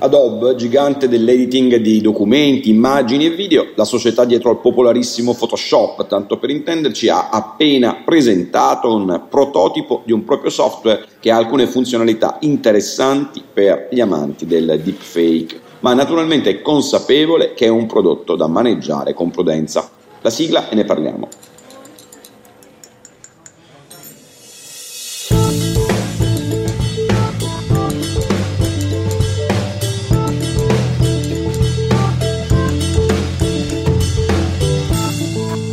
[0.00, 6.38] Adobe, gigante dell'editing di documenti, immagini e video, la società dietro al popolarissimo Photoshop, tanto
[6.38, 12.36] per intenderci, ha appena presentato un prototipo di un proprio software che ha alcune funzionalità
[12.42, 18.46] interessanti per gli amanti del deepfake, ma naturalmente è consapevole che è un prodotto da
[18.46, 19.90] maneggiare con prudenza.
[20.20, 21.28] La sigla e ne parliamo.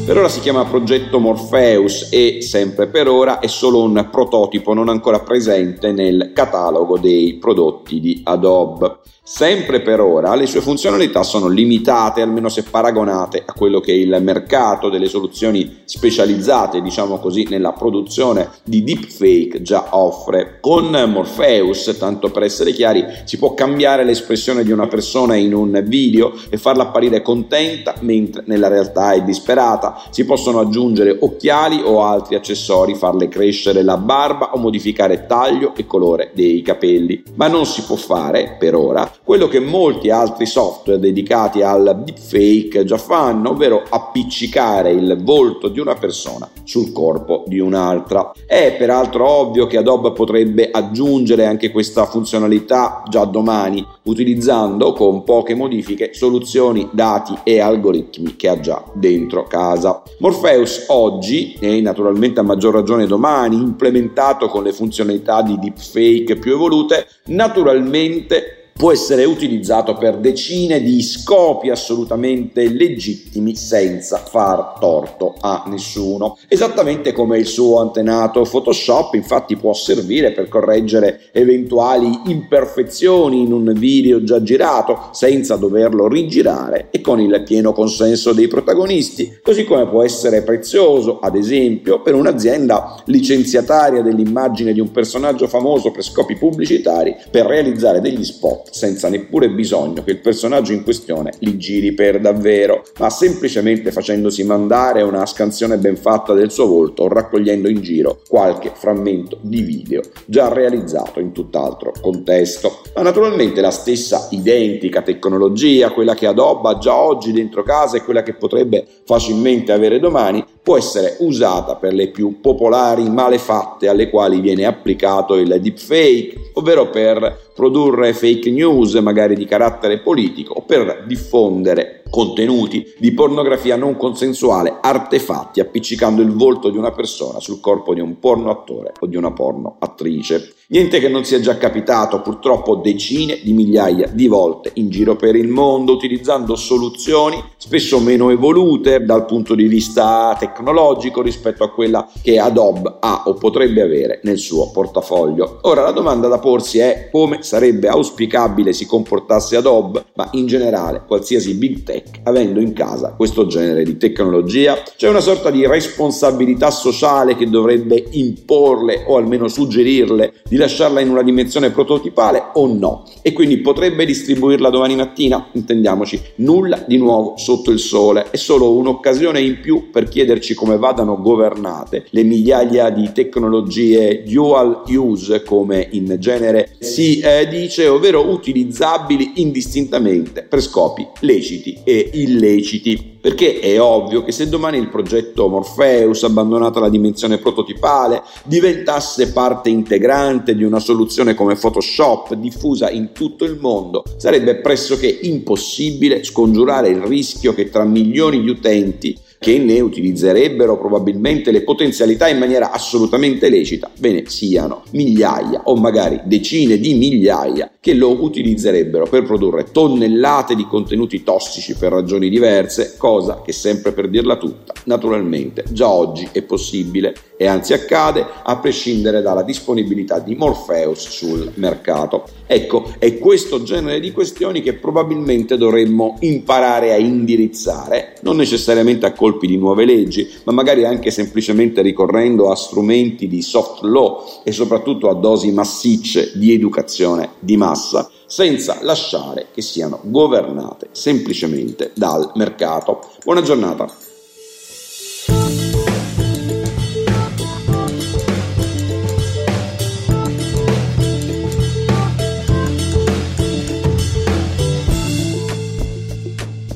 [0.06, 4.88] Per ora si chiama progetto Morpheus e sempre per ora è solo un prototipo non
[4.88, 9.00] ancora presente nel catalogo dei prodotti di Adobe.
[9.28, 13.96] Sempre per ora le sue funzionalità sono limitate, almeno se paragonate a quello che è
[13.96, 20.60] il mercato delle soluzioni specializzate, diciamo così, nella produzione di deepfake già offre.
[20.62, 25.84] Con Morpheus, tanto per essere chiari, si può cambiare l'espressione di una persona in un
[25.88, 30.04] video e farla apparire contenta mentre nella realtà è disperata.
[30.12, 35.88] Si possono aggiungere occhiali o altri accessori, farle crescere la barba o modificare taglio e
[35.88, 37.24] colore dei capelli.
[37.34, 42.86] Ma non si può fare, per ora, quello che molti altri software dedicati al deepfake
[42.86, 48.32] già fanno, ovvero appiccicare il volto di una persona sul corpo di un'altra.
[48.46, 55.56] È peraltro ovvio che Adobe potrebbe aggiungere anche questa funzionalità già domani, utilizzando con poche
[55.56, 60.04] modifiche soluzioni, dati e algoritmi che ha già dentro casa.
[60.20, 66.54] Morpheus oggi, e naturalmente a maggior ragione domani, implementato con le funzionalità di deepfake più
[66.54, 75.64] evolute, naturalmente può essere utilizzato per decine di scopi assolutamente legittimi senza far torto a
[75.68, 76.38] nessuno.
[76.50, 83.72] Esattamente come il suo antenato Photoshop, infatti può servire per correggere eventuali imperfezioni in un
[83.78, 89.88] video già girato senza doverlo rigirare e con il pieno consenso dei protagonisti, così come
[89.88, 96.36] può essere prezioso, ad esempio, per un'azienda licenziataria dell'immagine di un personaggio famoso per scopi
[96.36, 101.94] pubblicitari per realizzare degli spot senza neppure bisogno che il personaggio in questione li giri
[101.94, 107.70] per davvero, ma semplicemente facendosi mandare una scansione ben fatta del suo volto o raccogliendo
[107.70, 112.82] in giro qualche frammento di video già realizzato in tutt'altro contesto.
[112.96, 118.04] Ma naturalmente la stessa identica tecnologia, quella che Adobe ha già oggi dentro casa e
[118.04, 124.10] quella che potrebbe facilmente avere domani, può essere usata per le più popolari malefatte alle
[124.10, 130.62] quali viene applicato il deepfake, ovvero per produrre fake news magari di carattere politico o
[130.64, 137.60] per diffondere contenuti di pornografia non consensuale, artefatti appiccicando il volto di una persona sul
[137.60, 140.56] corpo di un porno attore o di una porno attrice.
[140.68, 145.36] Niente che non sia già capitato purtroppo decine di migliaia di volte in giro per
[145.36, 152.10] il mondo utilizzando soluzioni spesso meno evolute dal punto di vista tecnologico rispetto a quella
[152.20, 155.60] che Adobe ha o potrebbe avere nel suo portafoglio.
[155.64, 161.04] Ora la domanda da porsi è come sarebbe auspicabile si comportasse Adobe, ma in generale
[161.06, 164.82] qualsiasi big tech avendo in casa questo genere di tecnologia.
[164.98, 171.10] C'è una sorta di responsabilità sociale che dovrebbe imporle o almeno suggerirle di lasciarla in
[171.10, 175.48] una dimensione prototipale o no e quindi potrebbe distribuirla domani mattina?
[175.54, 180.78] Intendiamoci, nulla di nuovo sotto il sole, è solo un'occasione in più per chiederci come
[180.78, 188.30] vadano governate le migliaia di tecnologie dual use come in genere si eh, dice, ovvero
[188.30, 195.48] utilizzabili indistintamente per scopi leciti e illeciti perché è ovvio che se domani il progetto
[195.48, 203.14] Morpheus, abbandonata la dimensione prototipale, diventasse parte integrante di una soluzione come Photoshop diffusa in
[203.14, 209.58] tutto il mondo, sarebbe pressoché impossibile scongiurare il rischio che tra milioni di utenti che
[209.58, 216.78] ne utilizzerebbero probabilmente le potenzialità in maniera assolutamente lecita, bene siano migliaia o magari decine
[216.78, 223.42] di migliaia che lo utilizzerebbero per produrre tonnellate di contenuti tossici per ragioni diverse, cosa
[223.46, 229.22] che sempre per dirla tutta, naturalmente già oggi è possibile e anzi accade a prescindere
[229.22, 232.24] dalla disponibilità di Morpheus sul mercato.
[232.48, 239.12] Ecco, è questo genere di questioni che probabilmente dovremmo imparare a indirizzare, non necessariamente a
[239.26, 244.52] colpi di nuove leggi, ma magari anche semplicemente ricorrendo a strumenti di soft law e
[244.52, 252.34] soprattutto a dosi massicce di educazione di massa, senza lasciare che siano governate semplicemente dal
[252.36, 253.02] mercato.
[253.24, 253.92] Buona giornata.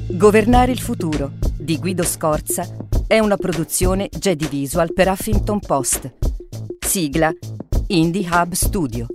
[0.07, 1.31] Governare il futuro
[1.69, 2.68] di Guido Scorza
[3.06, 6.12] è una produzione Jedi Visual per Huffington Post.
[6.80, 7.31] Sigla
[7.89, 9.06] Indie Hub Studio.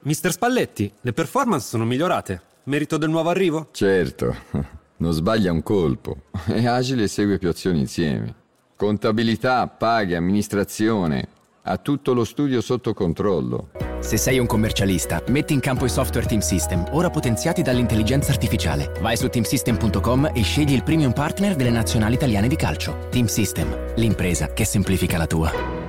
[0.00, 2.42] Mister Spalletti, le performance sono migliorate.
[2.64, 3.68] Merito del nuovo arrivo?
[3.70, 4.34] Certo,
[4.96, 6.22] non sbaglia un colpo.
[6.46, 8.34] È agile e segue più azioni insieme.
[8.74, 11.38] Contabilità, paghe, amministrazione.
[11.62, 13.70] Ha tutto lo studio sotto controllo.
[14.00, 18.92] Se sei un commercialista, metti in campo i software Team System, ora potenziati dall'intelligenza artificiale.
[19.00, 23.08] Vai su teamsystem.com e scegli il premium partner delle nazionali italiane di calcio.
[23.10, 25.79] Team System, l'impresa che semplifica la tua.